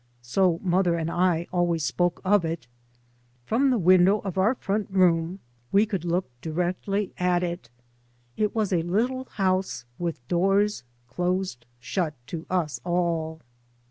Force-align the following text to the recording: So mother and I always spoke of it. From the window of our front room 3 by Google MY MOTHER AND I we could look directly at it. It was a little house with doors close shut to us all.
So 0.23 0.59
mother 0.63 0.95
and 0.95 1.11
I 1.11 1.45
always 1.53 1.85
spoke 1.85 2.21
of 2.25 2.43
it. 2.43 2.65
From 3.45 3.69
the 3.69 3.77
window 3.77 4.17
of 4.21 4.35
our 4.35 4.55
front 4.55 4.89
room 4.89 5.29
3 5.29 5.29
by 5.29 5.29
Google 5.29 5.29
MY 5.29 5.35
MOTHER 5.35 5.53
AND 5.53 5.59
I 5.59 5.75
we 5.75 5.85
could 5.85 6.05
look 6.05 6.41
directly 6.41 7.13
at 7.19 7.43
it. 7.43 7.69
It 8.35 8.55
was 8.55 8.73
a 8.73 8.81
little 8.81 9.25
house 9.25 9.85
with 9.99 10.27
doors 10.27 10.81
close 11.07 11.55
shut 11.79 12.15
to 12.25 12.47
us 12.49 12.81
all. 12.83 13.41